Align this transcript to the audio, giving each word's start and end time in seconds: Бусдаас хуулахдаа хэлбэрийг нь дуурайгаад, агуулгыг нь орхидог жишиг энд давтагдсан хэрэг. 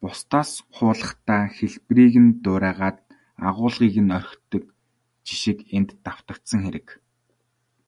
Бусдаас 0.00 0.50
хуулахдаа 0.74 1.42
хэлбэрийг 1.56 2.14
нь 2.24 2.36
дуурайгаад, 2.42 2.96
агуулгыг 3.46 3.94
нь 4.04 4.14
орхидог 4.18 4.64
жишиг 5.26 5.58
энд 5.76 5.90
давтагдсан 6.04 6.60
хэрэг. 6.64 6.88